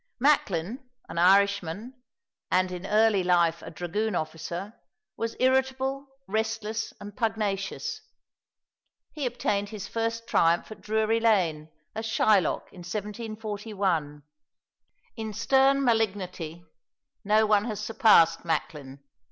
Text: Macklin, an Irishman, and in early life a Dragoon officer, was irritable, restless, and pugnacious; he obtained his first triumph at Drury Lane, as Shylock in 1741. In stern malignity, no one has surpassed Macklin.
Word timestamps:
Macklin, 0.19 0.79
an 1.09 1.19
Irishman, 1.19 1.93
and 2.49 2.71
in 2.71 2.87
early 2.87 3.23
life 3.23 3.61
a 3.61 3.69
Dragoon 3.69 4.15
officer, 4.15 4.73
was 5.15 5.35
irritable, 5.39 6.07
restless, 6.27 6.91
and 6.99 7.15
pugnacious; 7.15 8.01
he 9.11 9.27
obtained 9.27 9.69
his 9.69 9.87
first 9.87 10.25
triumph 10.27 10.71
at 10.71 10.81
Drury 10.81 11.19
Lane, 11.19 11.69
as 11.93 12.07
Shylock 12.07 12.61
in 12.73 12.79
1741. 12.79 14.23
In 15.17 15.33
stern 15.33 15.83
malignity, 15.85 16.65
no 17.23 17.45
one 17.45 17.65
has 17.65 17.79
surpassed 17.79 18.43
Macklin. 18.43 19.03